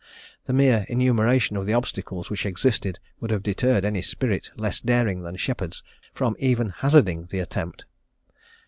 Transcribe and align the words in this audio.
The 0.45 0.53
mere 0.53 0.87
enumeration 0.89 1.55
of 1.57 1.67
the 1.67 1.75
obstacles 1.75 2.31
which 2.31 2.47
existed 2.47 2.97
would 3.19 3.29
have 3.29 3.43
deterred 3.43 3.85
any 3.85 4.01
spirit 4.01 4.49
less 4.55 4.79
daring 4.79 5.21
than 5.21 5.35
Sheppard's 5.35 5.83
from 6.11 6.35
even 6.39 6.69
hazarding 6.71 7.27
the 7.29 7.37
attempt. 7.39 7.85